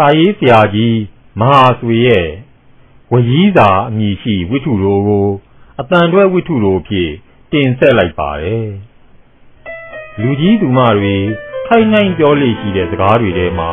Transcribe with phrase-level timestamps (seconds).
[0.00, 0.98] စာရေးဆရာကြီး
[1.40, 2.26] မဟာဆွေရဲ့
[3.12, 5.28] ဝကြီးစာအမည်ရှိဝိထုတော်ကို
[5.80, 7.12] အတန်တွဲဝိထုတော်ဖြင့်
[7.52, 8.68] တင်ဆက်လိုက်ပါတယ်
[10.20, 11.16] လူကြီးသူမတွေ
[11.66, 13.70] ခိုင်နိုင်ပြောလေရှိတဲ့စကားတွေထဲမှာ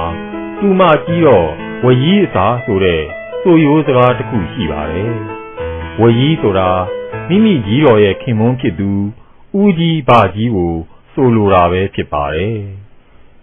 [0.60, 1.48] သူမကြီးတော့
[1.86, 3.02] ဝကြီးအစာဆိုတဲ့
[3.42, 5.14] ဆိုရိုးစကားတစ်ခုရှိပါတယ်
[6.02, 6.70] ဝကြီးဆိုတာ
[7.30, 8.92] မိမိကြီးတော်ရဲ့ခင်မွန်းဖြစ်သူ
[9.60, 10.74] ဦးကြီးဘာကြီးကို
[11.14, 12.60] ဆိုလိုတာပဲဖြစ်ပါတယ်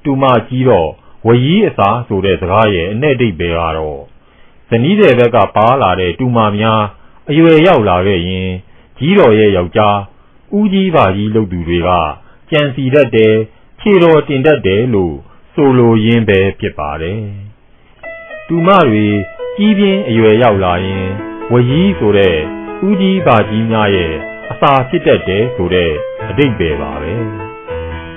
[0.04, 0.90] တူမကြီးတော့
[1.26, 4.00] ဝကြီးအစာဆိုတဲ့စကားရဲ့အ내ဒိတ်ပဲကတော့
[4.68, 6.82] ဇနီးတဲ့ဘက်ကပါလာတဲ့တူမများ
[7.30, 8.50] အရွယ်ရောက်လာခဲ့ရင်
[8.98, 9.98] ကြီးတော်ရဲ့ယောက်ျား
[10.56, 11.90] ဦးကြီးပါကြီးလုပ်သူတွေက
[12.50, 13.34] ကြံစီတတ်တယ်
[13.80, 15.14] ခြေတော်တင်တတ်တယ်လို့
[15.54, 17.22] ဆိုလိုရင်းပဲဖြစ်ပါတယ်
[18.48, 19.06] တူမတွေ
[19.56, 21.06] ကြီးပြင်းအရွယ်ရောက်လာရင်
[21.52, 22.36] ဝကြီးဆိုတဲ့
[22.86, 24.12] ဦးကြီးပါကြီးများရဲ့
[24.50, 25.92] အစာဖြစ်တတ်တယ်ဆိုတဲ့
[26.28, 27.12] အတိတ်ပဲပါပဲ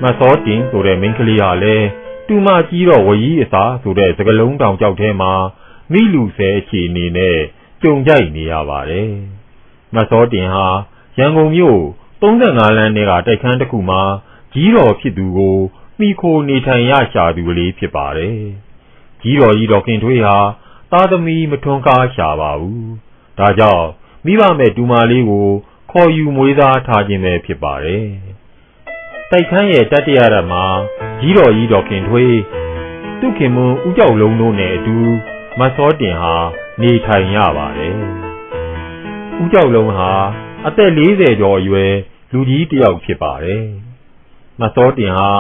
[0.02, 1.88] မစောတင်ဆိုတဲ့မိန်းကလေးဟာလည်း
[2.30, 5.34] တူမကြီးတော့ဝကြီးအစာဆိုတဲ့စကလုံးတောင်ကြောက်ထဲမှာ
[5.92, 7.38] မိလူဆဲအခြေအနေနဲ့
[7.82, 9.12] ကြုံကြိုက်နေရပါတယ်
[9.96, 10.68] မစောတင်ဟာ
[11.18, 11.82] ရန်ကုန်မြို့
[12.22, 14.02] 35လမ်းထဲကတိုက်ခန်းတစ်ခုမှာ
[14.54, 15.58] ကြီးတော်ဖြစ်သူကို
[16.00, 18.38] မိခိုနေထိုင်ရရှာသူကလေးဖြစ်ပါတယ်
[19.22, 20.38] ကြီးတော်ကြီးတော်ခင်ထွေးဟာ
[20.92, 22.90] သားသမီးမထွန်းကားရှာပါဘူး
[23.40, 23.88] ဒါကြောင့်
[24.26, 25.48] မိဘမဲ့ဒူမာလေးကို
[25.92, 28.06] ခေါ်ယူမွေးစားထားခြင်းပဲဖြစ်ပါတယ်
[29.32, 30.66] တိုက်ခန်းရဲ့တတရရမှာ
[31.22, 32.38] ကြီးတော်ကြီးတော်ခင်ထွေး
[33.20, 34.98] သူခင်မွန်းဦးကြောက်လုံးတို့နဲ့အတူ
[35.60, 36.36] မစောတင်ဟာ
[36.82, 37.96] နေထိုင်ရပါတယ်။
[39.42, 40.12] ဦးကြောက်လုံးဟာ
[40.68, 41.94] အသက်40ကျော်အရွယ်
[42.32, 43.66] လူကြီးတစ်ယောက်ဖြစ်ပါတယ်။
[44.62, 45.32] မစောတင်ဟာ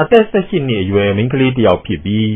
[0.00, 2.32] အသက်18နှစ်အရွယ်မိန်းကလေးတစ်ယောက်ဖြစ်ပြီး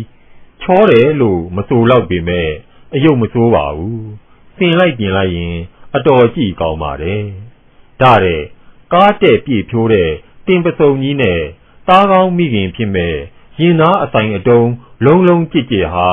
[0.62, 2.50] ချောတယ်လို့မဆိုတော့ပေမဲ့
[2.94, 3.98] အယုတ်မဆိုးပါဘူး။
[4.56, 5.56] ဆင်လိုက်ပြင်လိုက်ရင်
[5.96, 7.22] အတော်ကြည့်ကောင်းပါတယ်။
[8.00, 8.42] ဒါတဲ့
[8.92, 10.10] ကားတဲ့ပြည့်ဖြိုးတဲ့
[10.46, 11.40] တင်ပစုံကြီးနဲ့
[11.88, 13.16] သားကောင်းမိခင်ဖြစ်မဲ့
[13.60, 14.70] ရင်သားအဆိုင်အတုံး
[15.04, 16.10] လုံးလုံးကြစ်ကြစ်ဟာ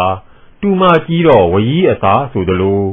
[0.62, 2.84] တူမကြီးတော့ဝကြီးအစာဆိုသလို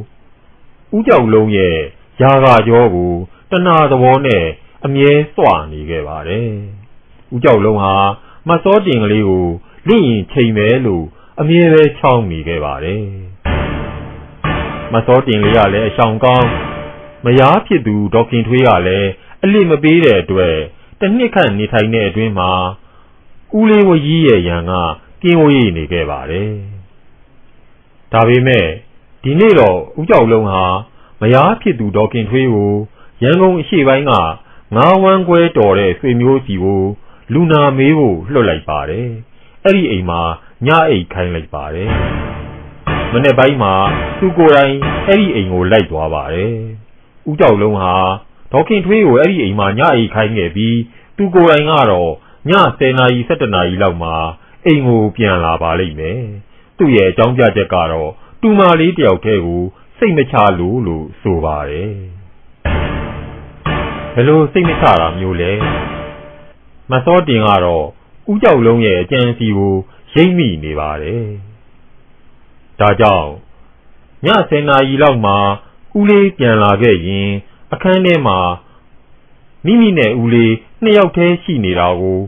[0.97, 1.77] ဥကြောက်လုံးရဲ့
[2.20, 3.12] ຢာကကြောကို
[3.50, 4.44] တဏှာသဘောနဲ့
[4.84, 6.50] အမြဲစွနေခဲ့ပါတယ်။
[7.34, 7.94] ဥကြောက်လုံးဟာ
[8.48, 9.47] မစောတင်ကလေးကို
[9.88, 11.04] လိရင်ချိန်မဲလို့
[11.41, 13.04] အမြဲပဲချောင်းမိခဲ့ပါတယ်။
[14.92, 16.48] မစောတင်လေးကလည်းအဆောင်ကောင်း
[17.25, 19.09] မယားဖြစ်သူဒေါခင်ထွေးကလည်း
[19.42, 20.56] အလစ်မပေးတဲ့အတွက်
[21.03, 22.51] တနှစ်ခန့်နေထိုင်တဲ့အတွင်းမှာ
[23.59, 24.73] ဦးလေးဝကြီးရဲ့ရန်က
[25.23, 26.51] ကင်းဝေးနေခဲ့ပါတယ်။
[28.13, 28.67] ဒါပေမဲ့
[29.23, 30.65] ဒီနေ့တော့ဦးကြောက်လုံးဟာ
[31.21, 32.73] မယားဖြစ်သူဒေါခင်ထွေးကို
[33.23, 34.13] ရန်ကုန်အရှိပိုင်းက
[34.77, 36.83] ငါးဝမ်းကွဲတော်တဲ့ဆွေမျိုးစီကို
[37.33, 39.09] လူနာမေးဖို့လွှတ်လိုက်ပါတယ်။
[39.65, 40.21] အဲ့ဒီအိမ်မှာ
[40.67, 41.91] ညအိတ်ခိုင်းလိုက်ပါတယ်။
[43.13, 43.75] မနေ့ပိုင်းမှာ
[44.19, 44.75] သူကိုယ်တိုင်
[45.07, 46.55] အဲ့ဒီအိမ်ကိုလိုက်သွားပါတယ်။
[47.29, 47.95] ဦးကြောက်လုံးဟာ
[48.53, 50.79] ဒေါခင်ထွေးကိုအဲ့ဒီအိမ်မှာညအိတ်ခိုင်းခဲ့ပြီး
[51.17, 52.11] သူကိုယ်တိုင်ကတော့
[52.49, 54.15] ည10နာရီ17နာရီလောက်မှာ
[54.67, 56.23] အိမ်ကိုပြန်လာပါလိမ့်မယ်။
[56.79, 59.63] သူ့ရဲ့အကြောင်းပြချက်ကတော့တူမာလေးတယောက်တည်းကို
[59.99, 61.93] စိတ်မချလို့လို့ဆိုပါတယ်
[64.15, 65.53] ဘယ်လိုစိတ်မချတာမျိုးလဲ
[66.91, 67.87] မစောတင်ကတော့
[68.33, 69.75] ဥကြောက်လုံးရဲ့အကြံစီကို
[70.15, 71.25] ရိပ်မိနေပါတယ်
[72.81, 73.29] ဒါကြောင့်
[74.25, 75.37] ည10နာရီလောက်မှာ
[75.99, 77.29] ဦးလေးပြန်လာခဲ့ရင်
[77.72, 78.38] အခန်းထဲမှာ
[79.65, 82.21] မိမိနဲ့ဦးလေးနှစ်ယောက်တည်းရှိနေတာကို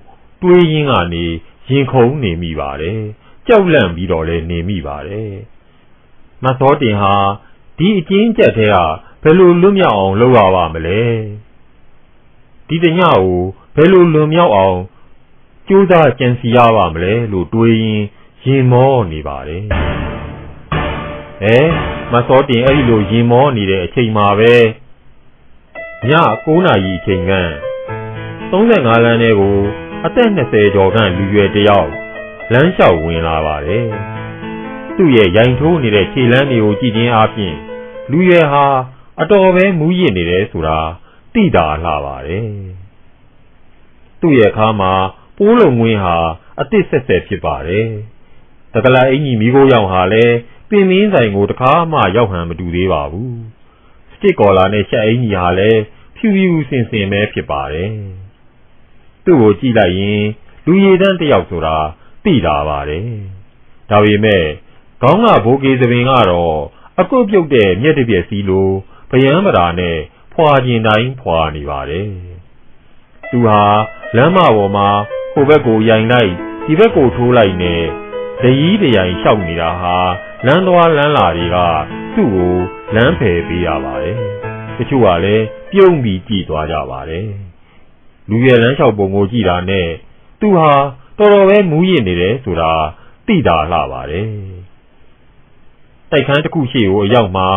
[0.43, 1.25] တွေးရင်းကနေ
[1.69, 3.01] ရင်ခုန်နေမိပါတယ်
[3.47, 5.33] ကြောက်လန့်ပြီးတော့လည်းနေမိပါတယ်
[6.43, 7.15] မသောတင်ဟာ
[7.79, 8.77] ဒီအကျဉ်းချက်ထဲက
[9.23, 11.03] ဘယ်လိုလွတ်မြောက်အောင်လုပ်ရပါမလဲ
[12.69, 13.41] ဒီတညကို
[13.75, 14.79] ဘယ်လိုလွန်မြောက်အောင်
[15.69, 18.03] ကြိုးစားကြံစီရပါမလဲလို့တွေးရင်
[18.45, 19.63] ရင်မောနေပါတယ်
[21.45, 21.59] အဲ
[22.13, 24.55] မစောတင်အဲ့ဒီလိုရင်မောနေတဲ့အချိန်မှာပဲ
[26.11, 26.13] ည
[26.45, 27.33] 9နာရီအချိန်က
[28.51, 29.57] 35လမ်းထဲကို
[30.07, 31.91] အသက်20ကျော်ခန့်လူရွယ်တယောက်
[32.53, 33.87] လမ်းလျှောက်ဝင်လာပါတယ်။
[34.97, 37.55] သူ့ရဲ့ရိုင်ထိုးနေတဲ့ခြေလမ်းတွေကိုကြည့်ခြင်းအပြင်
[38.11, 38.67] လူရွယ်ဟာ
[39.21, 40.79] အတော်ပဲမူးယစ်နေတယ်ဆိုတာ
[41.35, 42.47] သိတာလှပါတယ်။
[44.21, 44.93] သူ့ရဲ့ခါမှာ
[45.37, 46.17] ပိုးလုံငွင်းဟာ
[46.61, 47.87] အသစ်ဆက်ဆက်ဖြစ်ပါတယ်။
[48.75, 50.35] တကလာအင်ကြီးမိခိုးရောင်ဟာလည်း
[50.69, 53.35] ပင်မင်းဆိုင်ကိုတခါမှရောက်ဟန်မတူသေးပါဘူး။
[54.13, 55.81] စတစ်ကော်လာနဲ့ရှက်အင်ကြီးဟာလည်း
[56.25, 57.91] ဖြူဖြူစင်စင်ပဲဖြစ်ပါတယ်။
[59.25, 60.23] သူ့ကိုကြည့်လိုက်ရင်
[60.67, 61.77] လူရည်တန်းတယောက်ဆိုတာ
[62.25, 63.07] သိတာပါတယ်။
[63.91, 64.45] ဒါပေမဲ့
[65.03, 66.59] ခေါင်းကဘိုးကေသပင်ကတော့
[67.01, 68.71] အကုတ်ပြုတ်တဲ့မြက်တပြက်စီလို
[69.11, 69.97] ဗယံမရာနဲ့
[70.33, 72.09] ဖွာကျင်တိုင်းဖွာနေပါတယ်။
[73.31, 73.63] သူဟာ
[74.17, 74.89] လမ်းမပေါ်မှာ
[75.33, 76.33] ဟိုဘက်ကိုရိုင်လိုက်
[76.67, 77.83] ဒီဘက်ကိုထိုးလိုက်နဲ့
[78.43, 79.97] တကြီးတရိုင်လျှောက်နေတာဟာ
[80.47, 81.57] လမ်းသွားလမ်းလာတွေက
[82.15, 82.55] သူ့ကို
[82.95, 84.19] လမ်းဖယ်ပေးရပါတယ်။
[84.79, 87.29] တချို့ကလည်းပြုံးပြီးကြည်သွားကြပါတယ်။
[88.31, 89.89] လူရဲ့လမ်းလျှောက်ပုံကိုကြည့်တာနဲ့
[90.41, 90.71] သူဟာ
[91.19, 92.73] တော်တော်ပဲမူးယစ်နေတယ်ဆိုတာ
[93.27, 94.27] သိတာလှပါတယ်
[96.11, 97.49] တိုက်ခန်းတစ်ခုရှိကိုအရောက်မှာ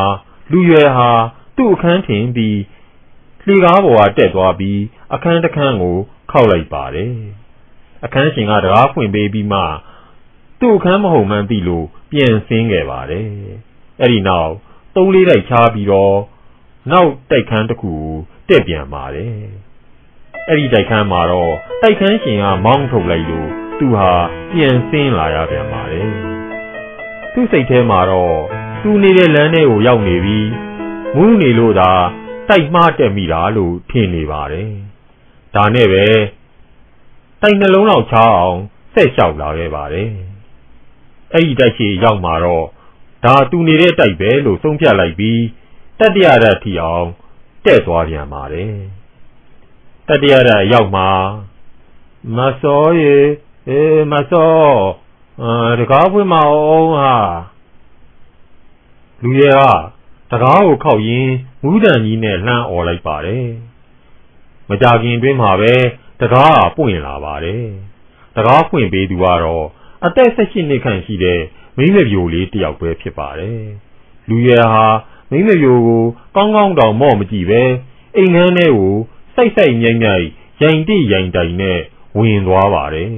[0.51, 1.09] လူရွယ်ဟာ
[1.57, 2.59] သူ့အခန်းထင်ပြီး
[3.45, 4.81] လှေကားပေါ်ကတက်သွားပြီး
[5.13, 5.97] အခန်းတစ်ခန်းကို
[6.31, 7.13] ခောက်လိုက်ပါတယ်
[8.05, 9.61] အခန်းရှင်ကတကားဖွင့်ပေးပြီးမှ
[10.59, 13.27] သူ့အခန်းမဟုတ်မှန်းသိလို့ပြန်ဆင်းခဲ့ပါတယ်
[13.99, 14.53] အဲ့ဒီနောက်
[14.95, 16.15] သုံးလေးတိုက်ချားပြီးတော့
[16.91, 17.93] နောက်တိုက်ခန်းတစ်ခု
[18.49, 19.33] တက်ပြန်ပါတယ်
[20.47, 24.11] အဲ့ဒီတိုက်ခန်းမှာတော့တိုက်ခန်းရှင်ကမောင်းထုတ်လိုက်လို့သူဟာ
[24.51, 26.09] ပြန်ဆင်းလာရပြန်ပါတယ်
[27.33, 28.37] သူ့စိတ်ထဲမှာတော့
[28.81, 30.49] သူနေတဲ့လမ်းထဲကိုရောက်နေပြီး
[31.15, 31.91] မူးနေလို့သာ
[32.49, 34.69] တိုက်မှားတက်မိတာလို့ထင်နေပါတယ်
[35.55, 36.05] ဒါနဲ့ပဲ
[37.41, 38.57] တိုက်နှလုံးလောက်ချအောင်
[38.93, 40.09] ဆက်လျှောက်လာခဲ့ပါတယ်
[41.33, 42.65] အဲ့ဒီတိုက်ရှိရောက်မှာတော့
[43.25, 45.39] ဒါသူနေတဲ့တိုက်ပဲလို့ဆုံးဖြတ်လိုက်ပြီး
[45.99, 47.07] တတရရထီအောင်
[47.65, 48.73] တဲ့သွားပြန်ပါတယ်
[50.07, 51.09] တတရရရောက်မှာ
[52.37, 53.15] မစောရေ
[53.69, 54.55] အေးမစော
[55.41, 57.13] အာတကားဖွင့်မအောင်ဟာ
[59.23, 59.51] လူရဲ
[60.31, 61.33] ကတကားကိုခောက်ရင်း
[61.63, 63.47] မူးတန်ကြီးနဲ့လှမ်းអော်လိုက်ပါတယ်
[64.69, 65.73] မကြခင်အတွင်းမှာပဲ
[66.21, 67.65] တကားပွင့်လာပါတယ်
[68.35, 69.65] တကားပွင့်ပေးသူကတော့
[70.05, 71.41] အသက်16နှစ်ခန့်ရှိတဲ့
[71.77, 73.61] မိမပြိုလေးတယောက်ပဲဖြစ်ပါတယ်
[74.29, 74.85] လူရဲဟာ
[75.31, 76.03] မိမပြိုကို
[76.35, 77.61] ကောင်းကောင်းတောင်မော့မကြည့်ပဲ
[78.15, 78.95] အိမ်ငန်းထဲကို
[79.35, 80.25] စိုက်စိုက်မြိုင်မြိုင်
[80.61, 81.79] ရိုင်တိရိုင်တိုင်နဲ့
[82.17, 83.09] ဝင်သွားပါတယ်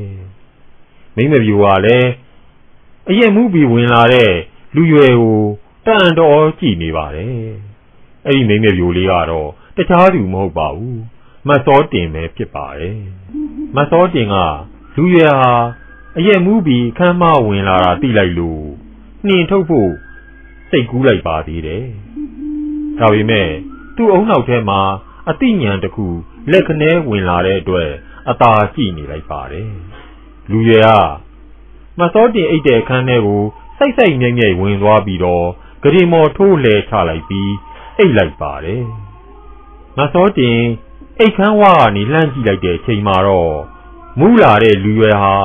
[1.15, 2.09] မိမပြိုကလည်း
[3.09, 4.31] အရက်မှုပြီးဝင်လာတဲ့
[4.75, 5.41] လူရွယ်ကို
[5.85, 7.33] တန်တော်ကြည့်နေပါတယ်
[8.25, 11.01] အဲ့ဒီမိမပြိုလေးကတော့တခြားသူမဟုတ်ပါဘူး
[11.47, 12.97] မတ်စောတင်ပဲဖြစ်ပါတယ်
[13.75, 14.35] မတ်စောတင်က
[14.95, 15.53] လူရွယ်ဟာ
[16.17, 18.65] အရက်မှုပြီးခမ်းမဝင်လာတာသိလိုက်လို့
[19.27, 19.91] နှင်ထုတ်ဖို့
[20.69, 21.85] စိတ်ကူးလိုက်ပါသေးတယ်
[22.99, 23.49] ဒါပေမဲ့
[23.95, 24.81] သူ့အုံနောက်ထဲမှာ
[25.29, 26.07] အတိညာတခု
[26.51, 27.89] လက်ခနဲဝင်လာတဲ့အတွက်
[28.29, 29.71] အသာကြည့်နေလိုက်ပါတယ်
[30.51, 30.89] လူရွယ်က
[31.99, 33.43] မစောတင်အိတ်တဲ့အခန်းထဲကို
[33.77, 35.47] စိုက်စိုက်မြိုင်မြိုင်ဝင်သွားပြီးတော့
[35.83, 37.51] ဂရီမော်ထိုးလဲချလိုက်ပြီး
[37.97, 38.83] အိတ်လိုက်ပါတယ်
[39.97, 40.59] မစောတင်
[41.19, 43.55] အိတ်ခမ်းဝါကနေလှမ်းကြည့်လိုက်တဲ့အချိန်မှာတော့
[44.19, 45.35] မူးလာတဲ့လူရွယ်ဟာ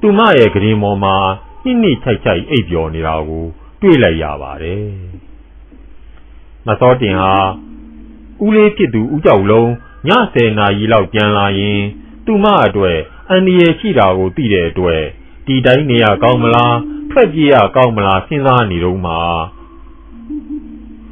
[0.00, 1.16] သူမရဲ့ဂရင်မော်မှာ
[1.64, 3.46] နှိမ့်နှိမ့်ချိုက်ချိုက်အိပ်ပျော်နေတာကို
[3.82, 4.86] တွေ့လိုက်ရပါတယ်
[6.66, 7.34] မစောတင်ဟာ
[8.44, 9.70] ဦးလေးဖြစ်သူဦးကြောက်လုံး
[10.08, 11.80] ည10နာရီလောက်ပြန်လာရင်
[12.26, 12.98] သူမအတွက်
[13.30, 15.02] အန္တရာယ်ရှိတာကိုသိတဲ့အတွက်
[15.46, 16.76] ဒီတိုင်းနေရကောင်းမလား
[17.10, 19.14] ထွက်ပြေးရကောင်းမလားစဉ်းစားနေတော့မှ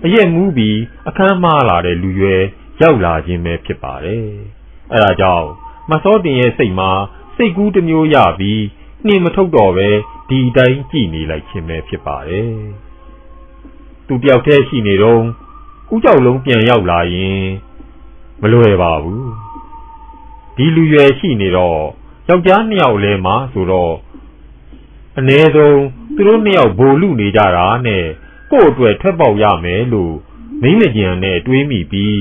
[0.05, 0.79] အရက်မူးပြီး
[1.09, 2.43] အခန်းမှားလာတဲ့လူရွယ်
[2.81, 4.27] ရောက်လာခြင်းပဲဖြစ်ပါတယ်
[4.93, 5.49] အဲဒါကြောင့်
[5.91, 6.91] မစောတင်ရဲ့စိတ်မှာ
[7.37, 8.61] စိတ်ကူးတစ်မျိုးရပြီး
[9.07, 9.89] နှင်မထုတ်တော့ပဲ
[10.29, 12.53] ဒီတိုင်းကြည်နေလိုက်ခြင်းပဲဖြစ်ပါတယ်
[14.07, 15.21] သူတယောက်တည်းရှိနေတော့
[15.93, 17.43] ဦးကြောက်လုံးပြန်ရောက်လာရင်
[18.41, 19.29] မလွယ်ပါဘူး
[20.57, 21.81] ဒီလူရွယ်ရှိနေတော့
[22.29, 23.95] ယောက်ျားနှစ်ယောက်လဲမှာဆိုတော့
[25.19, 25.81] အ ਨੇ ဆုံး
[26.17, 28.05] သူတို့နှစ်ယောက်ဘိုလ်လူနေကြတာနဲ့
[28.51, 30.15] ကို့အတွက်ထွက်ပေါက်ရမယ်လို့
[30.63, 32.19] မိမကြံနဲ့တွေးမိပြီး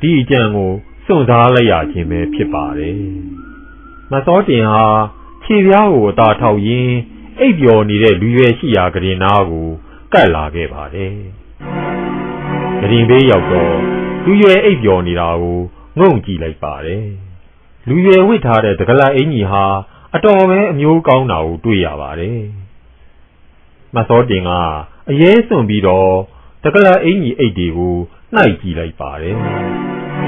[0.00, 0.72] ဒီအကြံကို
[1.06, 2.98] စွန့်စားလိုက်ရခြင်းပဲဖြစ်ပါတယ်
[4.10, 4.84] မစောတင်ဟာ
[5.44, 6.96] ခြေပြားကိုအသာထောက်ရင်း
[7.40, 9.68] အိပ်ပျော်နေတဲ့လူရွယ်ရှိရာကရင်နာကို
[10.12, 11.14] ကတ်လာခဲ့ပါတယ်
[12.80, 13.74] ကရင်ဘေးရောက်တော့
[14.24, 15.60] လူရွယ်အိပ်ပျော်နေတာကို
[15.98, 17.06] ငုံကြည့်လိုက်ပါတယ်
[17.88, 19.64] လူရွယ်ဝစ်ထားတဲ့တကလအင်ကြီးဟာ
[20.14, 22.40] အတော်ပဲအမျိုးကောင်းတာကိုတွေ့ရပါတယ်
[23.94, 24.50] မစောတင်က
[25.10, 26.12] အရေးစွန်ပြီးတော့
[26.64, 27.96] တကလအင်ကြီးအိတ်တွေကို
[28.34, 29.36] နှိုက်ကြည့်လိုက်ပါတယ်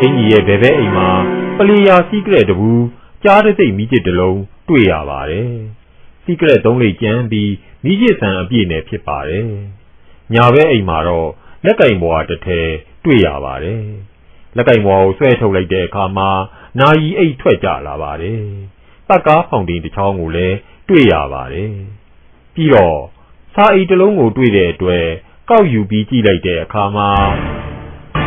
[0.00, 1.10] အင်ကြီးရဲ့ဘဲဘဲအိမ်မှာ
[1.56, 2.84] ပလီယာစီးကရက်တဘူး
[3.24, 5.52] ကြားတဲ့စိတ်မိကျစ်တလုံး တွေ့ရပါတယ်
[6.24, 7.52] စီးကရက်သုံးလေးကျန်းပြီး
[7.84, 9.46] မိကျစ်ဆန်အပြည့်နဲ့ဖြစ်ပါတယ်
[10.34, 11.30] ညာဘဲအိမ်မှာတော့
[11.64, 12.68] လက်ကင်ဘွားတစ်ထည်
[13.04, 13.84] တွေ့ရပါတယ်
[14.56, 16.30] လက်ကင်ဘွားကိုဆွဲထုတ်လိုက်တဲ့အခါမှာ
[16.80, 18.40] နာယီအိတ်ထွက်ကြလာပါတယ်
[19.08, 20.56] ပတ်ကားဖောင်တင်တစ်ချောင်းကိုလည်း
[20.88, 21.72] တွေ့ရပါတယ်
[22.54, 23.00] ပြီးတော့
[23.54, 25.06] စာအိတ်တစ်လုံးကိုတွေ့တဲ့အတွက်
[25.50, 27.10] ကောက်ယူပြီးကြည့်လိုက်တဲ့အခါမှာ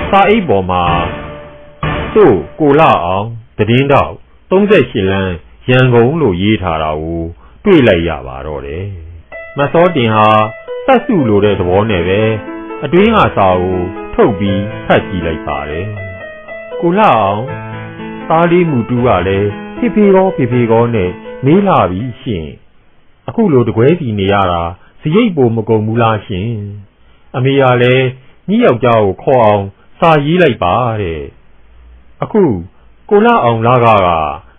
[0.10, 0.84] စာအိတ်ပေါ်မှာ
[2.16, 3.28] သို့ကိုလာအောင်
[3.58, 4.12] တည်င်းတော့
[4.50, 5.34] 38လမ်း
[5.70, 7.22] ရန်ကုန်လို့ရေးထားတာကို
[7.64, 8.86] တွေ့လိုက်ရပါတော့တယ်
[9.58, 10.28] မစောတင်ဟာ
[10.86, 12.22] စက်စုလိုတဲ့သဘောနဲ့ပဲ
[12.84, 13.80] အတွင်းကစာကို
[14.14, 15.88] ထုတ်ပြီးဖတ်ကြည့်လိုက်ပါတယ်
[16.82, 17.44] ကိုလာအောင်
[18.30, 21.10] သားလေးမူတူးကလည်းဖေဖေကောဖေဖေကောနဲ့
[21.46, 22.46] မေးလာပြီရှင်
[23.28, 24.64] အခုလိုတကွဲစီနေရတာ
[25.02, 26.50] စရိတ်ပိုမကုန်ဘူးလားရှင်
[27.36, 28.06] အမေကလည်း
[28.50, 29.64] ညီယောက်ျားကိုခေါ်အောင်
[30.00, 31.22] စာရေးလိုက်ပါတဲ့
[32.24, 32.44] အခု
[33.10, 34.10] ကိုလာအောင်လာကက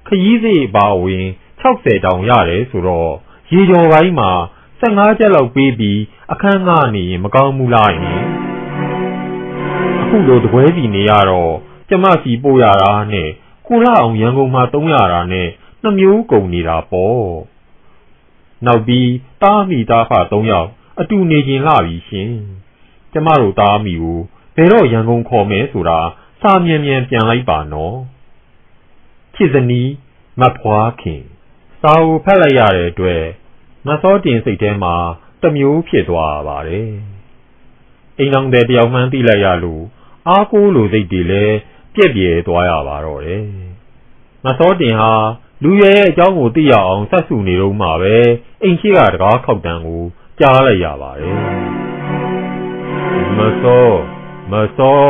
[0.07, 1.25] ခရီးစိတ်ပါဝင်
[1.63, 3.13] 60တောင်ရတယ်ဆိုတော့
[3.53, 4.31] ရေကျော်ပိုင်းမှာ
[4.81, 6.01] 15ချက်လောက်ပေးပြီး
[6.33, 8.21] အခန်းကနေရင်မကောင်းဘူးလားယင်
[10.01, 11.55] အခုလိုတပွဲစီနေရတော့
[11.89, 13.29] ကျမစီပို့ရတာနဲ့
[13.67, 15.49] ကိုလာအောင်ရန်ကုန်မှာ300တာနဲ့
[15.83, 17.25] နှမျိုးကုန်နေတာပေါ့
[18.67, 19.11] နောက်ပြီး
[19.43, 20.69] တားမိသားဖ3ယောက်
[21.01, 22.31] အတူနေခြင်းလှပြီရှင်
[23.13, 24.19] ကျမတို့သားမိကို
[24.57, 26.01] ဘယ်တော့ရန်ကုန်ခေါ်မယ်ဆိုတာ
[26.43, 27.97] စာမြန်မြန်ပြန်လိုက်ပါနော်
[29.37, 29.91] ချစ်စနီး
[30.41, 31.23] မဖွားခင်
[31.81, 33.25] စာအုပ်ဖတ်လိုက်ရတဲ့အတွက်
[33.87, 34.95] မစောတင်စိတ်ထဲမှာ
[35.43, 36.91] တမျိုးဖြစ်သွားပါတယ်
[38.19, 39.85] အိမ်တော်တဲ့တယောက်မှန်းသိလိုက်ရလို့
[40.29, 41.57] အားကိုးလိုစိတ်တွေလည်း
[41.95, 43.45] ပြက်ပြဲသွားရပါတော့တယ်
[44.45, 45.13] မစောတင်ဟာ
[45.63, 48.17] လူရဲရဲ့အကြောင်းကိုသိရအောင်ဆက်စုနေတော့မှပဲ
[48.63, 50.03] အိမ်ရှိကတကားခောက်တန်းကို
[50.39, 51.35] ကြားလိုက်ရပါတယ်
[53.39, 53.87] မစော
[54.53, 55.05] မစော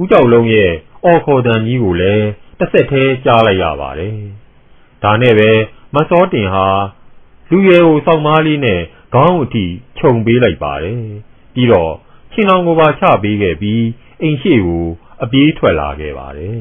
[0.00, 0.72] ဦးကြောက်လုံးရဲ့
[1.04, 2.26] အော်ခေါ်တန်ကြီးကိုလည်း
[2.58, 4.14] တစ်ဆက်သေးကြားလိုက်ရပါတယ်
[5.02, 5.50] ဒါနဲ့ပဲ
[5.94, 6.66] မစောတင်ဟာ
[7.50, 8.80] လူရဲကိုစောက်မားလေးနဲ့
[9.14, 9.64] ခေါင်းအထိ
[9.98, 11.00] ခြုံပေးလိုက်ပါတယ်
[11.54, 11.92] ပြီးတော့
[12.32, 13.84] ချင်းအောင်ကိုပါချပေးခဲ့ပြီး
[14.22, 14.86] အိမ်ရှိကို
[15.22, 16.54] အပြေးထွက်လာခဲ့ပါတယ်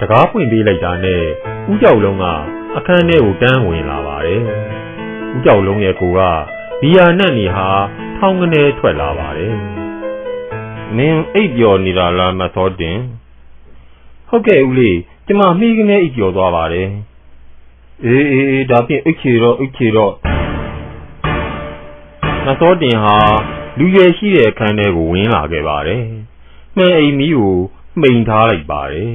[0.00, 1.22] တကားဖွင့်ပေးလိုက်တာနဲ့
[1.70, 2.24] ဦးကြောက်လုံးက
[2.76, 4.42] အခန်းထဲကိုတန်းဝင်လာပါတယ်
[5.34, 6.20] ဦးကြောက်လုံးရဲ့ကိုက
[6.80, 7.68] ဘီယာနတ်နေဟာ
[8.16, 9.54] ထောင်းကနေထွက်လာပါတယ်
[10.96, 12.98] မင်းအိပ်ပျော်နေတာလားမသောတင်
[14.28, 16.90] ဟုတ်ကဲ့ဦးလေးကျမမိကနေအိပ်ပျော်သွားပါတယ်
[18.04, 20.12] အေးအေးအေးဒါဖြင့်အိတ်ချေတော့အိတ်ချေတော့
[22.46, 23.16] မသောတင်ဟာ
[23.78, 26.04] လူရွယ်ရှိတဲ့အခန်းထဲကိုဝင်လာခဲ့ပါတယ်
[26.76, 27.56] မှန်အိမ်မီးကို
[28.00, 29.12] မှိန်ထားလိုက်ပါတယ်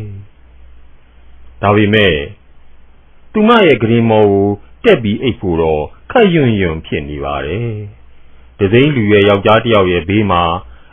[1.62, 2.16] ဒါပေမဲ့
[3.34, 4.48] သူမရဲ့ဂရင်မော်ကို
[4.84, 7.68] တက်ပြီးအိတ်ဖို့တော့ခက်ယွံ့ယွံ့ဖြစ်နေပါတယ်။
[8.60, 10.44] ဒသိန်းလူရဲ့ယောက်ျားတစ်ယောက်ရဲ့ဘေးမှာ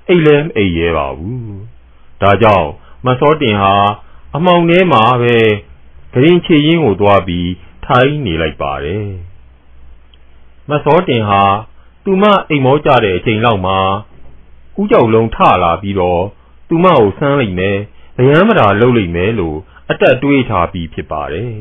[0.09, 1.41] အိတ်လည်းအိတ်ရဲပါဘူး။
[2.23, 2.69] ဒါကြောင့်
[3.07, 3.75] မစောတင်ဟာ
[4.37, 5.37] အမောင်ထဲမှာပဲ
[6.13, 7.51] ဂရင်ချေရင်းကိုသွားပြီး
[7.87, 9.09] ထိုင်းနေလိုက်ပါတယ်။
[10.71, 11.43] မစောတင်ဟာ
[12.05, 13.79] သူမအိမ်မောကြတဲ့အချိန်လောက်မှာ
[14.79, 16.23] ဦးကြောက်လုံးထလာပြီးတော့
[16.69, 17.77] သူမကိုဆန်းလိုက်မယ်။
[18.25, 19.59] ဗျမ်းမတာလှုပ်လိုက်မယ်လို့
[19.91, 21.55] အတက်တွေးထားပြီးဖြစ်ပါတယ်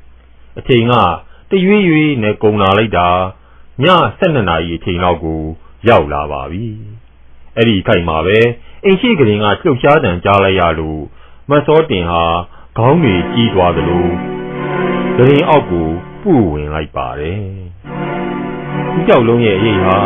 [0.58, 0.92] ။အချိန်က
[1.50, 3.08] တရွေ့ရွေ့နဲ့ကုံလာလိုက်တာ
[3.82, 3.84] ည
[4.18, 5.42] 7နာရီအချိန်လောက်ကို
[5.88, 6.66] ရောက်လာပါပြီ။
[7.56, 8.38] အဲ့ဒီခိုက်မှာပဲ
[8.84, 11.00] အိမ်ရှိကလေးကလှုပ်ရှားတံကြားလိုက်ရလို့
[11.50, 12.24] မစောတင်ဟာ
[12.78, 14.06] ခေါင်းတွေကြီးသွားသလို
[15.16, 15.88] ဂရင်အောက်ကို
[16.22, 17.42] ပူဝင်လိုက်ပါတယ်။
[18.96, 19.98] ဦးကြောက်လုံးရဲ့အရေးဟာ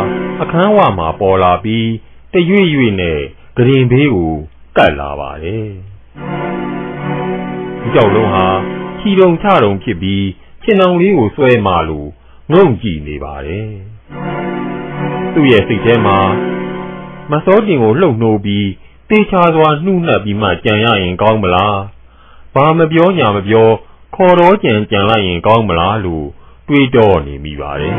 [0.43, 1.89] အခန်းဝမှာပေါ်လာပြီး
[2.33, 3.21] တရွေ့ရွေ့နဲ့
[3.57, 4.35] ဂရင်ဘေးကို
[4.77, 5.67] ကတ်လာပါတယ်။
[7.85, 8.47] ဦးကြောက်လုံးဟာ
[8.99, 10.25] ခြီတုံချတုံဖြစ်ပြီး
[10.63, 12.09] ခြေနှောင်လေးကိုဆွဲမှလို့
[12.53, 13.69] ငုံကြည့်နေပါတယ်။
[15.33, 16.19] သူ့ရဲ့စိတ်ထဲမှာ
[17.31, 18.67] မစောတင်ကိုလှုပ်နှိုးပြီး
[19.11, 21.77] တေချာစွာနှုတ်နှက်ပြီးမှကြံရရင်ကောင်းမလား။
[22.55, 23.69] ဘာမပြောညာမပြော
[24.15, 26.27] ခေါ်တော့ကြံကြံလိုက်ရင်ကောင်းမလားလို့
[26.69, 27.97] တွေးတောနေမိပါတယ်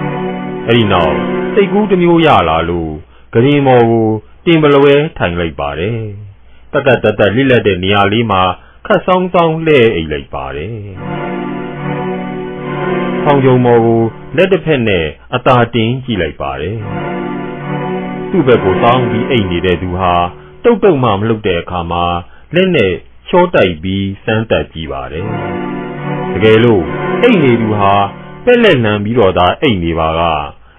[0.66, 1.14] ။အဲဒီနောက်
[1.52, 2.92] စိတ်ကူးတစ်မျိုးရလာလို့
[3.32, 4.08] ဂရင်မော်ကို
[4.44, 5.98] တင်ပလွဲထိုင်လိုက်ပါတယ်။
[6.72, 8.42] တတ်တတ်တတ်လိလက်တဲ့နေရာလေးမှာ
[8.86, 10.74] ခတ်ဆောင်ဆောင်လှဲအိတ်လိုက်ပါတယ်။
[13.24, 14.02] ဖောင်ကြုံမော်ကို
[14.36, 16.78] လက်တစ်ဖက်နဲ့အသာတင်းကြည့်လိုက်ပါတယ်။
[18.36, 20.14] သူ့ဘက်ကိုတောင်းပြီးအိတ်နေတဲ့သူဟာ
[20.64, 22.04] တုတ်တုတ်မှမလုပ်တဲ့အခါမှာ
[22.54, 22.92] လက်နဲ့
[23.28, 25.26] ချောတိုက်ပြီးစမ်းတက်ကြည့်ပါတယ်။
[26.32, 26.84] တကယ်လို့
[27.22, 27.94] အိတ်နေသူဟာ
[28.44, 30.20] ပက်လက်လန်ပြီးတော့သာအိတ်နေပါက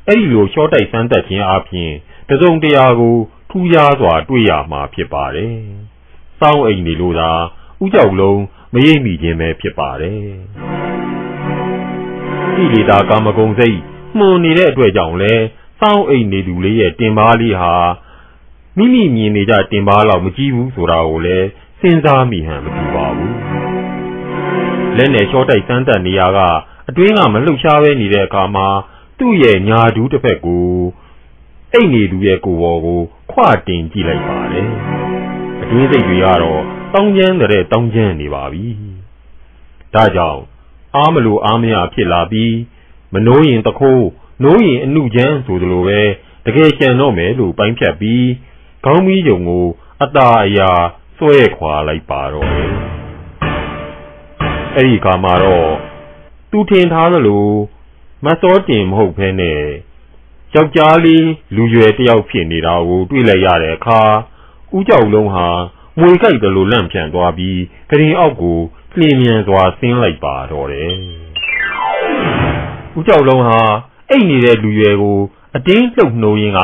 [0.08, 1.92] အဲ့ဒီလိုချောတိုက်စမ်းတက်ခြင်းအပြင်
[2.30, 3.16] တစုံတရာကို
[3.50, 5.56] ထူးခြားစွာတွေ့ရမှာဖြစ်ပါတယ်။
[6.40, 7.32] စောင်းအိတ်နေလို့သာ
[7.84, 8.42] ဥကြောက်လုံး
[8.74, 10.24] မရိပ်မိခြင်းပဲဖြစ်ပါတယ်။
[12.62, 13.80] ဤလေတာကာမဂုဏ်စိတ်
[14.18, 15.34] မှုန်နေတဲ့အတွက်ကြောင့်လဲ
[15.86, 17.75] စောင်းအိတ်နေသူလေးရဲ့တင်ပါးလေးဟာ
[18.77, 21.48] မိမိမြင်နေကြတင်ပါးလောက်မကြည့်ဘူးဆိုတာကိုလည်း
[21.80, 23.36] စဉ်းစားမိဟန်မတူပါဘူး
[24.98, 26.39] လက်နဲ့ရှော့တိုက်စမ်းတက်နေရက
[26.89, 28.68] အတွင်းကမလှုပ်ရှားပဲနေတဲ့အခါမှာ
[29.20, 30.70] သူ့ရဲ့ညာဒူးတစ်ဖက်ကို
[31.74, 33.01] အိတ်နေသူရဲ့ကိုယ်ပေါ်ကို
[33.32, 34.70] ခွတင်ကြည့်လိုက်ပါတယ်
[35.62, 36.62] အတွင်းစိတ်တွေကတော့
[36.94, 38.65] တောင်းကျမ်းတဲ့တောင်းကျမ်းနေပါပြီ
[39.94, 40.42] ဒါကြောင့်
[40.96, 42.56] အားမလို့အားမရဖြစ်လာပြီး
[43.13, 44.06] မနှိုးရင်တခိုး
[44.44, 46.00] နိုးရင်အနုချမ်းဆိုသလိုပဲ
[46.46, 48.27] တကယ်ကြံတော့မယ်လို့ပိုင်းဖြတ်ပြီး
[48.86, 49.65] ခေါင်းမီးကြုံကို
[50.04, 50.72] အตาအရာ
[51.18, 52.72] ဆွဲခွာလိုက်ပါတော့တယ်
[54.75, 55.72] အဲ့ဒီခါမှာတော့
[56.51, 57.48] သူထင်ထားသလို
[58.25, 59.62] မစောတင်မဟုတ်ဘဲနဲ့
[60.56, 64.01] ယောက်ျားလေးလူရွယ်တယောက်ဖြစ်နေတာကိုတွေ့လိုက်ရတဲ့အခါ
[64.75, 65.48] ဦးကြောက်လုံးဟာ
[66.00, 68.60] မွေကြိုက်တယ်လို့လန့်ပြန်သွားပြီးကရင်အောက်ကို
[69.00, 70.94] လျင်မြန်စွာဆင်းလိုက်ပါတော့တယ်
[72.98, 73.60] ဦးကြောက်လုံးဟာ
[74.10, 75.18] အိတ်နေတဲ့လူရွယ်ကို
[75.56, 76.62] အတင်းလှုပ်နှိုးရင်းက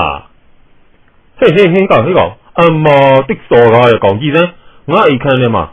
[1.37, 4.49] ဟေးဟေးဟေးကောင်ဟေးကောင်အမော်တစ်စော်ကားရဲ့ကောင်ကြည့်စမ်း
[4.91, 5.63] ငါအိတ်ခမ်းထဲမှာ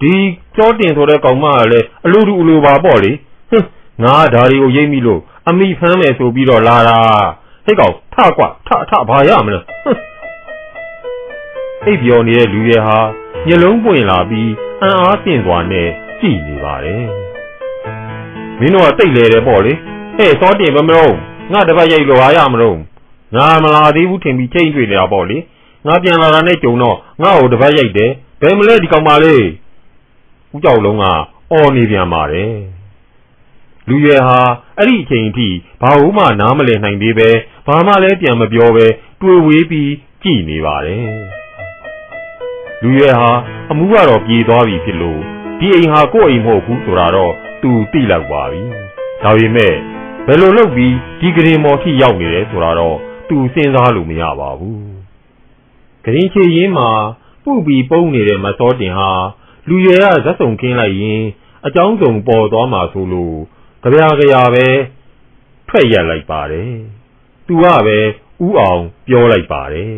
[0.00, 0.14] ဒီ
[0.56, 3.12] ကြောတင်ဆိုတဲ့ကောင်မကလည်းအလိုတူအလိုပါပေါ့လေ
[3.50, 3.66] ဟင်း
[4.04, 6.98] ငါဒါတွေကိုရိပ်မိလို့အမိဖမ်းမယ်ဆိုပြီးတော့လာတာ
[7.66, 9.58] ဟဲ့ကောင်ထကွာထထဘာရမလဲ
[11.84, 12.98] အိပ်ပြောနေတဲ့လူရဲ့ဟာ
[13.46, 14.50] မျက်လုံးပွင့်လာပြီး
[14.82, 15.88] အံ့အားသင့်စွာနဲ့
[16.20, 17.04] ကြည့်နေပါတယ်
[18.60, 19.72] မင်းတို့ကတိတ်လေတယ်ပေါ့လေ
[20.18, 21.12] ဟဲ့စောတင်မမလို့
[21.52, 22.78] ငါတပတ်ရိုက်လို့ဟာရမလို့
[23.36, 25.38] ငါမလာသေးဘူးထင်ပြီးချိန်တွေ့နေတာပေါ့လေ
[25.86, 28.10] ငါပြန်လာတာနဲ့ကြုံတော့ငါ့ကိုတပတ်ရိုက်တယ်
[28.40, 29.44] ဘယ်မလဲဒီကောင်မလေး
[30.54, 31.04] ဦးကြောက်လုံးက
[31.52, 32.54] အော်နေပြန်ပါတယ်
[33.88, 34.40] လူရွယ်ဟာ
[34.78, 35.48] အဲ့ဒီအချိန်အထိ
[35.82, 37.28] ဘာလို့မှနားမလည်နိုင်သေးပဲ
[37.66, 38.86] ဘာမှလည်းပြန်မပြောပဲ
[39.20, 41.08] တွေ့ဝေးပြီးကြည်နေပါတယ်
[42.82, 43.30] လူရွယ်ဟာ
[43.70, 45.20] အမှုကတော့ပြေးသွားပြီဖြစ်လို့
[45.58, 47.32] ဒီအိမ်ဟာကိုယ့်အိမ်မဟုတ်ဘူးဆိုတာတော့
[47.62, 48.62] သူသိလောက်ပါပြီ
[49.22, 49.97] ဒါပေမဲ့
[50.30, 52.96] ဘယ်လိုလုပ်ပြီးဒီကရင်မော်ထိရောက်နေတယ်ဆိုတာတော့
[53.28, 54.80] သူစဉ်းစားလို့မရပါဘူး
[56.04, 56.90] ကရင်ချေရင်းမှာ
[57.44, 59.10] ပုပြီးပုံနေတဲ့မစောတင်ဟာ
[59.68, 61.22] လူရွယ်ကဇက်စုံခင်းလိုက်ရင်
[61.66, 63.36] အကြောင်းစုံပေါ်သွားမှာဆိုလို့
[63.82, 64.66] ကြပြာကြရာပဲ
[65.68, 66.72] ထွက်ရက်လိုက်ပါတယ်
[67.46, 67.98] သူကပဲ
[68.46, 69.96] ဥအောင်ပြောလိုက်ပါတယ်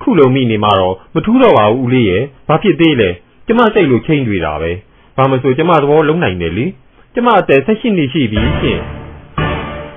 [0.00, 3.10] ခုလုံမိနေမှာတော့မထူးတော့ပါဘူးဦးလေးရဲ့ဘာဖြစ်သေးလဲ
[3.46, 4.72] ကျမစိတ်လို့ချိန်တွေ့တာပဲ
[5.16, 6.66] ဘာမဆိုကျမသဘောလုံးနိုင်တယ်လေ
[7.14, 8.80] ကျမအသက်16နှစ်ရှိပြီရှင်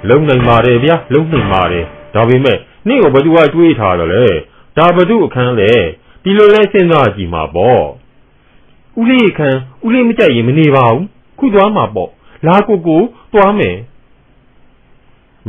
[0.10, 2.57] လုံနိုင်ပါတယ်ဗျာလုံနိုင်ပါတယ်ဒါပေမဲ့
[2.88, 4.25] နေ့ကိုဘသူကတွေးထားတယ်လေ
[4.77, 5.72] ဒါဘသူအခန်းလဲ
[6.24, 7.83] ဒီလိုလဲစဉ်းစားကြည့်မှာပေါ့
[9.00, 11.03] ဦးလေးအခန်းဦးလေးမကြိုက်ရင်မနေပါဘူး
[11.39, 12.10] ခုသွားမှာပေါ့
[12.48, 13.01] လာကိုကို
[13.33, 13.77] သွားမယ်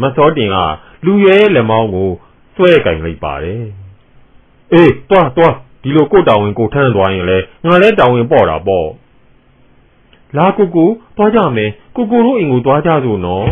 [0.00, 0.56] မစောတင်က
[1.04, 2.10] လူရဲလက်မောင်းကို
[2.54, 3.64] ဆွဲကင်လိုက်ပါတယ်
[4.72, 8.88] အေးသွားသွားဒီလိုကိုတောင်ဝင်ကိုထမ်းသွားရင်လဲငါလဲတောင်ဝင်ပေါ့တာပေါ့
[10.36, 13.46] လာကိုကိုသွားကြမယ်ကိုကိုတို့အိမ်ကိုသွားကြစို့နော်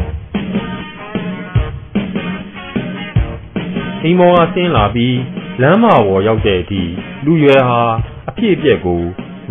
[4.04, 5.18] အိမ်မောကဆင်းလာပြီး
[5.62, 6.82] လမ်းမပေါ်ရောက်တဲ့အထိ
[7.24, 7.82] လူရွယ်ဟာ
[8.28, 9.02] အဖြစ်အပျက်ကို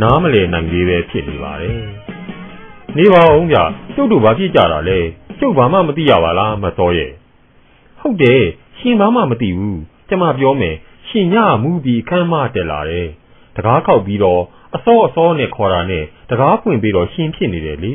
[0.01, 1.81] နားမလည်နိုင်သေးပဲဖြစ်နေပါတယ်
[2.97, 3.57] နေပါအောင်ဗျ
[3.95, 4.99] ကျုပ်တို့ဘာဖြစ်ကြတာလဲ
[5.39, 7.11] ကျုပ်ဘာမှမသိရပါလားမစောရဲ့
[7.99, 8.43] ဟုတ်တယ်
[8.79, 10.75] ရှင်ဘာမှမသိဘူးကျမပြောမယ်
[11.07, 13.07] ရှင်ညမူးပြီးခမ်းမတက်လာတယ်
[13.55, 14.41] တကားခောက်ပြီးတော့
[14.75, 17.91] အစောအစောနဲ့ခေါ်တာနဲ့တကားဖွင့်ပြီးတော့ရှင်ဖြစ်နေတယ်လေ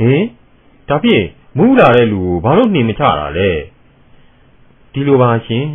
[0.00, 0.24] ဟင်
[0.88, 1.24] ဒါဖြင့်
[1.58, 3.50] မူးလာတဲ့လူကိုဘာလို့နှင်မချတာလဲ
[4.92, 5.66] ဒီလိုပါရှင်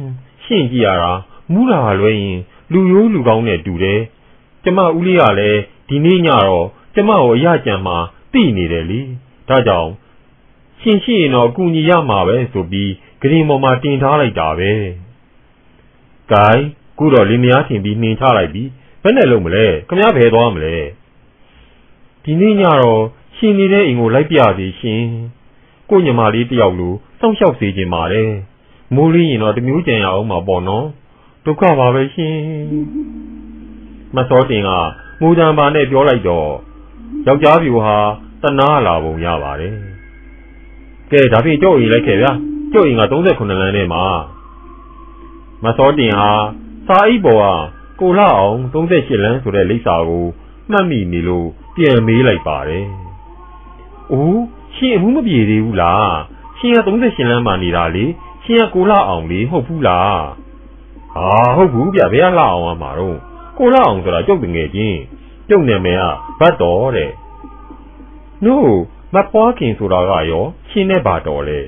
[0.44, 1.14] ရှင့်ကြည့်ရတာ
[1.54, 2.40] မူးလာလွဲရင်
[2.72, 4.02] လူရိုးလူကောင်းနဲ့တူတယ်
[4.64, 7.98] ကျမဦးလေးကလည်းဒီနေ့ညတော့ကျမကိုအရကြံမှာ
[8.34, 9.02] တိနေတယ်လေ
[9.48, 9.92] ဒါကြောင့်
[10.82, 14.72] ရှင်ရှိရင်တော့အကူညီရမှာပဲဆိုပြီးဂရင်ပေါ်မှာတင်ထားလိုက်တာပဲ။
[16.32, 16.66] ဂိုင်း
[16.98, 18.64] ခုတော့လင်းမယားထင်ပြီးနှင်ချလိုက်ပြီ
[19.04, 20.76] ဘယ်နဲ့လုံးမလဲခမရဘယ်သွားမလဲ
[22.24, 23.04] ဒီနေ့ညတော့
[23.38, 25.04] ရှင်နေတဲ့အိမ်ကိုလိုက်ပြစီရှင်
[25.90, 28.16] ကိုညမလေးတယောက်လိုစောင့်ရှောက်စေခြင်းပါတ
[28.88, 30.86] ယ်မိုးလေးရင်တော့တမျိုးကြံရအောင်မှာပေါ့နော်
[31.46, 32.36] ဒုက္ခပါပဲရှင်
[34.16, 34.70] မစောတင်က
[35.22, 36.50] မူတံပါနဲ့ပြောလိုက်တော့
[37.28, 37.98] ယောက်ျားပြူဟာ
[38.42, 39.76] တနာလာပုံရပါတယ်
[41.12, 42.32] ကဲဒါဖြင့်ကြောက်ရင်လိုက်ခဲ့ဗျာ
[42.72, 44.04] ကြောက်ရင်က38လမ်းထဲမှာ
[45.64, 46.32] မစောတင်ဟာ
[46.88, 50.26] စာအိပ်ပေါ်ကကိုလှအောင်38လမ်းဆိုတဲ့လိပ်စာကို
[50.72, 52.86] မှတ်မိနေလို့ပြန်မေးလိုက်ပါတယ်။
[54.12, 54.42] အိုး
[54.76, 56.08] ရှင်အမှုမပြေသေးဘူးလား။
[56.58, 58.06] ရှင်က38လမ်းမှာနေတာလေ။
[58.48, 60.20] ရှင်ကကိုလှအောင်လေဟုတ်ဘူးလား။
[61.14, 63.18] ဟာဟုတ်ဘူးဗျဘယ်ကလှအောင်မှာတော့
[63.58, 65.00] ကိုလှအောင်ဆိုတာကျုပ်တငယ်ချင်း
[65.50, 66.04] ကျုပ်နာမည်က
[66.40, 67.12] ဘတ်တော်တဲ့။
[68.46, 68.70] နို့
[69.14, 71.60] မပွားခင်ဆိုတာကရောရှင်နဲ့ဘာတော်လဲ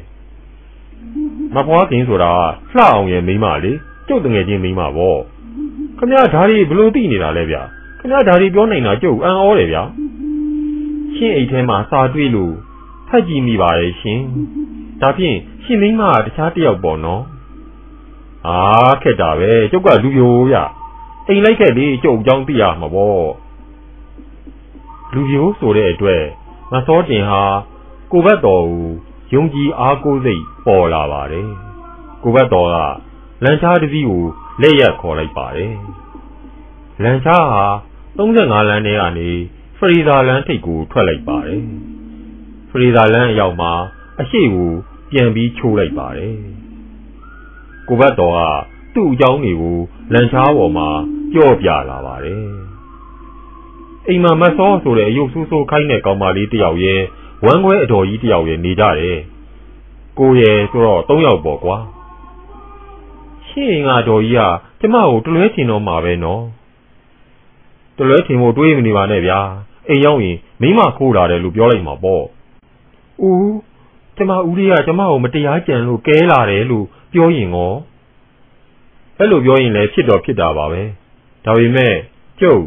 [1.55, 2.31] ။မပွားခင်ဆိုတာ
[2.73, 3.71] လှအောင်ရဲ့မိန်းမလေ
[4.07, 5.19] ကျုပ်တငယ်ချင်းမိန်းမပေါ့။
[5.99, 7.61] ခမရဓာရီဘလို့သိနေတာလဲဗျာ
[7.99, 9.83] ခမရဓာရီပြောနေတာကျုပ်အံ့ဩတယ်ဗျာ
[11.15, 12.53] ရှင်းအိတ်ထဲမှာစာတွေ့လို့
[13.07, 14.19] ဖတ်ကြည့်မိပါရဲ့ရှင်
[15.01, 15.37] ဒါဖြင့်
[15.69, 17.23] ရှင်မိမကတခြားတယောက်ပေါ့နော်
[18.47, 18.59] အာ
[19.03, 20.57] ခက်တာပဲကျုပ်ကလူယိုဗျ
[21.27, 23.27] အိမ်လိုက်ခဲ့လေကျုပ်အကြောင်းသိရမှာပေါ့
[25.13, 26.23] လူယိုဆိုတဲ့အတွက်
[26.71, 27.43] မစောတင်ဟာ
[28.11, 28.87] ကိုဘတ်တော်ကို
[29.33, 31.49] ယုံကြည်အားကိုးစိတ်ပေါ်လာပါတယ်
[32.23, 32.75] ကိုဘတ်တော်က
[33.43, 34.23] လန်ချားတစ်စီးကို
[34.61, 35.73] လက်ရက်ခေါ်လိုက်ပါတယ်။
[37.03, 37.65] လန်ချားဟာ
[38.17, 39.29] 35လမ်းထဲကနေ
[39.77, 41.61] ဖရီဒါလမ်းထိပ်ကိုထွက်လိုက်ပါတယ်။
[42.69, 43.71] ဖရီဒါလမ်းအရောက်မှာ
[44.19, 44.71] အရှိကို
[45.11, 46.35] ပြန်ပြီးချိုးလိုက်ပါတယ်။
[47.87, 48.39] ကိုဘတ်တော်က
[48.93, 49.77] သူ့အကြောင်းတွေကို
[50.13, 50.87] လန်ချားပေါ်မှာ
[51.33, 52.47] ကြော့ပြလာပါတယ်။
[54.07, 57.01] အိမ်မှာမဆောဆိုတဲ့အယုတ်ဆိုးဆိုးခိုင်းတဲ့ကောင်မလေးတယောက်ရဲ့
[57.45, 59.17] ဝမ်းခွဲအတော်ကြီးတယောက်ရဲ့နေကြတယ်။
[60.19, 61.77] ကိုရဲ့ဆိုတော့၃ယောက်ပေါ့ကွာ။
[63.47, 64.41] ရှင့်ငါတော်ကြီးက
[64.79, 66.43] ကျမကိုတလွဲထင်တော့မှာပဲနော်
[67.97, 69.39] တလွဲထင်ဖို့တွေးမနေပါနဲ့ဗျာ
[69.87, 72.23] အိမ်ရောက်ရင်မိမခိုးလာတယ်လို့ပြောလိုက်မှာပေါ့
[73.27, 73.51] ဦး
[74.19, 77.73] ကျမဦးလေးကကျမကိုမတရားကြံလို့ကဲလာတယ်လို့ပြောရင်ရော
[79.17, 80.81] အဲ့လိုပြောရင်လည်းဖြစ်တော့ဖြစ်တာပါပဲ
[81.45, 81.93] ဒါပေမဲ့
[82.41, 82.63] ကျုပ်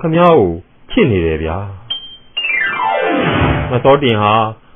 [0.00, 0.50] ခမ ्या ကို
[0.90, 1.58] ချစ်နေတယ်ဗျာ
[3.70, 4.34] မစောတင်ဟာ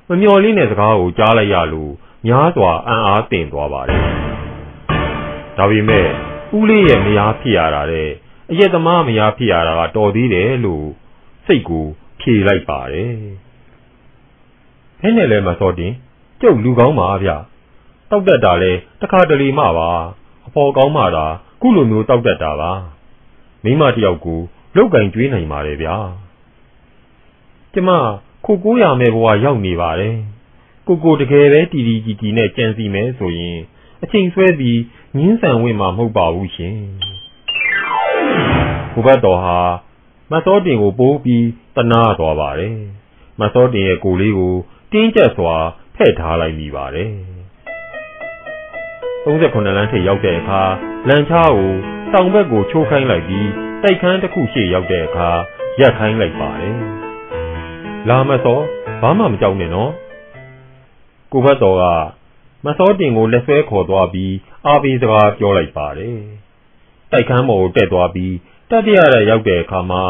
[0.09, 1.93] မမျော်လင့်တဲ့စကားကိုကြားလိုက်ရလို့
[2.27, 4.03] များစွာအံ့အားသင့်သွားပါတယ်
[5.57, 6.07] ဒါပေမဲ့
[6.57, 8.11] ဦးလေးရဲ့မယားဖြစ်ရတာတဲ့
[8.51, 10.87] အရက်သမားမယားဖြစ်ရတာကတော်သေးတယ်လို့
[11.47, 11.87] စိတ်ကို
[12.21, 13.13] ဖြေလိုက်ပါတယ်။
[15.03, 15.95] ဖဲနဲ့လည်းမစောတင်တ
[16.41, 17.31] ကျုပ်လူကောင်းပါဗျ
[18.11, 19.91] တောက်တက်တာလဲတခါတလေမှပါ
[20.47, 21.27] အဖော်ကောင်းမှတာ
[21.61, 22.73] ခုလိုမျိုးတောက်တက်တာပါ
[23.65, 24.41] မိမတယောက်ကို
[24.77, 25.97] လောက်ကင်ကျွေးနိုင်ပါတယ်ဗျာ
[27.73, 27.91] ကျမ
[28.45, 30.17] ခိုကိုးရမယ်ဘဝရောက်နေပါတယ်
[30.87, 33.59] ကိုကိုတကယ်ပဲတီတီကြည်ကြည်နဲ့ကြံစီမယ်ဆိုရင်
[34.03, 34.81] အချိန်ဆွဲပြီး
[35.17, 36.77] ငင်းဆန်ဝင်မှာမဟုတ်ပါဘူးရှင်
[38.93, 39.59] ကိုဘတ်တော်ဟာ
[40.31, 42.79] မတ်စောတင်ကိုပိုးပြီးတနာသွားပါတယ်
[43.39, 44.55] မတ်စောတင်ရဲ့ကိုလေးကို
[44.93, 45.57] တင်းကျပ်စွာ
[45.97, 47.11] ဖဲ့ထားလိုက်မိပါတယ်
[49.25, 50.63] 38လမ်းထိပ်ရောက်တဲ့အခါ
[51.09, 51.73] လန်ချားကို
[52.13, 53.49] တောင်ဘက်ကိုချိုးခိုင်းလိုက်ပြီး
[53.83, 55.31] တိုက်ခန်းတစ်ခုရှေ့ရောက်တဲ့အခါ
[55.81, 56.77] ရက်ခိုင်းလိုက်ပါတယ်
[58.09, 58.61] လာမစော
[59.03, 59.93] ဘာမှမကြောက်နဲ့နော်
[61.33, 61.85] ကိုဘတ်တော်က
[62.65, 64.35] မစောတင်ကိုလက်ဆွဲခေါ်သွားပြီး
[64.67, 66.17] အာဘီစကားပြောလိုက်ပါတယ်
[67.13, 68.35] တိုက်ခန်းပေါ်ကိုတက်သွားပြီး
[68.71, 70.05] တတိယရရောက်တဲ့အခါမှာ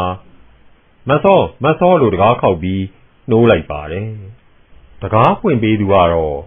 [1.09, 2.83] မစောမစောလို့တကားခောက်ပြီး
[3.31, 4.09] နှိုးလိုက်ပါတယ်
[5.03, 6.39] တကားဖွင့်ပေးသူကတော့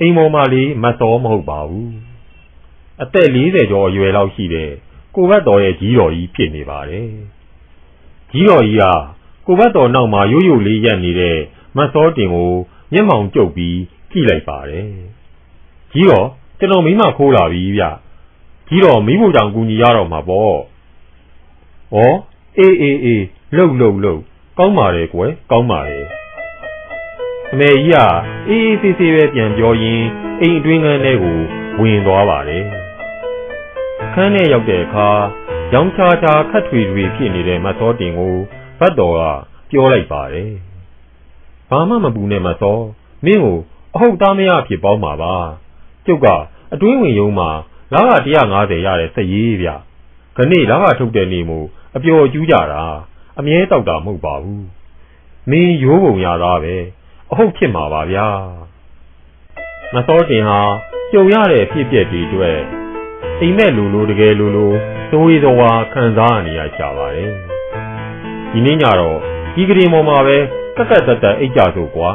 [0.00, 1.90] အိမ်ပေါ်မှာလေးမစောမဟုတ်ပါဘူး
[3.02, 4.70] အသက်40ကျော်အရွယ်လောက်ရှိတဲ့
[5.14, 7.08] ကိုဘတ်တော်ရဲ့ကြီးတော်ကြီးဖြစ်နေပါတယ်
[8.30, 8.84] ကြီးတော်ကြီးက
[9.46, 11.38] ကိုဘတ်တော်နောက်မှာရိုးရိုးလေးရက်နေတဲ့
[11.76, 12.52] မစောတင်ကို
[12.92, 13.78] မျက်မှောင်ကျုပ်ပြီး
[14.10, 14.86] ကြည့်လိုက်ပါတယ်
[15.92, 16.26] ကြီးတော်
[16.58, 17.82] ကျွန်တော်မိမခိုးလာပြီဗျ
[18.68, 20.54] ကြီးတော်မိဖို့တောင်ကူညီရတော့မှာပေါ့
[21.94, 21.96] ဩ
[22.58, 23.24] အေးအေးအေး
[23.56, 24.20] လှုပ်လှုပ်လှုပ်
[24.58, 26.19] ကောင်းပါတယ်ကွယ်ကောင်းပါတယ်
[27.52, 27.98] အမေကြီးက
[28.48, 30.06] အေးအေးဆေးဆေးပဲပြန်ပြောရင်း
[30.40, 31.38] အိမ်အတွင်းခန်းထဲကို
[31.80, 32.64] ဝင်သွားပါတယ်
[34.14, 35.08] ခန်းထဲရောက်တဲ့အခါ
[35.72, 38.34] ရောင်ချာချာခတ်ထွေထွေဖြစ်နေတဲ့မသောတင်ကို
[38.78, 39.22] ဘတ်တော်က
[39.70, 40.52] ပြောလိုက်ပါတယ်
[41.70, 42.78] ဘာမှမပူနဲ့မသော
[43.24, 43.58] မင်းကို
[43.94, 45.34] အဟုတ်သားမရဖြစ်ပေါင်းပါပါ
[46.06, 46.26] ကျုပ်က
[46.72, 47.50] အတွင်းဝင်ရုံးမှာ
[47.92, 48.12] လာက
[48.50, 49.68] 150ရတဲ့စက်ရေးဗျ
[50.36, 52.82] ခဏလာကထုတ်တဲ့နေမို့အပျော်ကျူးကြတာ
[53.38, 54.66] အမြဲတောက်တာမဟုတ်ပါဘူး
[55.50, 56.76] မင်းရိုးပုံရသားပဲ
[57.32, 58.26] အဟုတ်ဖြစ်မှာပါဗျာ
[59.94, 60.60] မစောတင်ဟာ
[61.12, 62.58] ကြုံရတဲ့ဖြစ်ပျက်တွေအတွက်
[63.40, 64.72] အိမ်မက်လူလိုတကယ်လူလို
[65.10, 67.32] သဝေသဝါခံစားနေရကြပါတယ်
[68.50, 69.18] ဒီနေ့ညတော့
[69.54, 70.36] ဒီကလေးမော်မှာပဲ
[70.76, 72.10] ကက်ကက်တက်တက်အိတ်ကြဆိုကွာ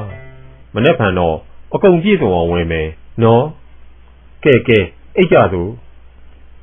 [0.73, 1.37] မနေ့ဖန်တော့
[1.73, 2.89] အကုန်ပြည့်စုံအောင်ဝင်မယ်
[3.23, 3.45] နော်
[4.43, 4.79] ကဲကဲ
[5.17, 5.67] အိတ်ကြဆို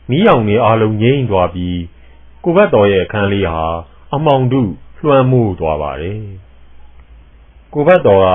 [0.09, 1.81] မီးရောင်နေအားလုံးငြိမ့်သွားပြီး
[2.45, 3.67] ကိုဘတ်တော်ရဲ့အခန်းလေးဟာ
[4.15, 4.63] အမောင်တု
[5.05, 6.23] လွှမ်းမိုးသွားပါတယ်
[7.75, 8.29] ကိုဘတ်တော်က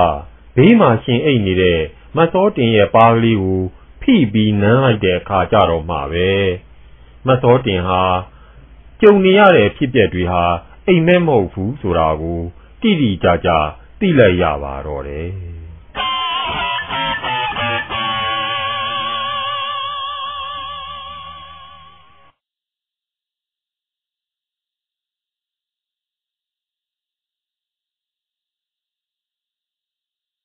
[0.56, 1.80] ဘေးမှာရှင်အိတ်နေတဲ့
[2.16, 3.60] မစောတင်ရဲ့ပါးကလေးကို
[4.02, 6.30] ဖိပြီးနမ်းလိုက်တဲ့အခါကြတော့မှပဲ
[7.26, 8.02] မစောတင်ဟာ
[9.00, 10.44] ကြုံနေရတဲ့ဖြစ်ပျက်တွေဟာ
[10.86, 12.40] အိမ်မက်မဟုတ်ဘူးဆိုတာကို
[12.80, 13.50] တိတိကျကျ
[13.98, 15.57] သိလိုက်ရပါတော့တယ်